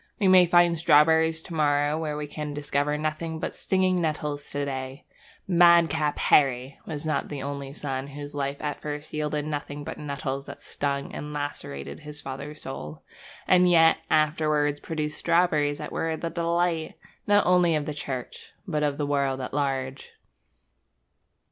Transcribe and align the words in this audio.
We 0.19 0.27
may 0.27 0.47
find 0.47 0.75
strawberries 0.79 1.43
to 1.43 1.53
morrow 1.53 1.95
where 1.95 2.17
we 2.17 2.25
can 2.25 2.55
discover 2.55 2.97
nothing 2.97 3.37
but 3.39 3.53
stinging 3.53 4.01
nettles 4.01 4.49
to 4.49 4.65
day 4.65 5.05
'Madcap 5.47 6.17
Harry' 6.17 6.79
was 6.87 7.05
not 7.05 7.29
the 7.29 7.43
only 7.43 7.71
son 7.71 8.07
whose 8.07 8.33
life 8.33 8.59
at 8.63 8.81
first 8.81 9.13
yielded 9.13 9.45
nothing 9.45 9.83
but 9.83 9.99
nettles 9.99 10.47
that 10.47 10.59
stung 10.59 11.13
and 11.13 11.33
lacerated 11.33 11.99
his 11.99 12.19
father's 12.19 12.63
soul, 12.63 13.03
and 13.47 13.69
yet 13.69 13.97
afterwards 14.09 14.79
produced 14.79 15.19
strawberries 15.19 15.77
that 15.77 15.91
were 15.91 16.17
the 16.17 16.31
delight, 16.31 16.95
not 17.27 17.45
only 17.45 17.75
of 17.75 17.85
the 17.85 17.93
Church, 17.93 18.53
but 18.67 18.81
of 18.81 18.97
the 18.97 19.05
world 19.05 19.39
at 19.39 19.53
large. 19.53 20.13